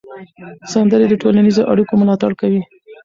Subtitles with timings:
[0.73, 2.61] سندرې د ټولنیزو اړیکو ملاتړ کوي.